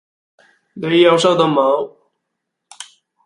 [0.73, 1.95] 你又收到冇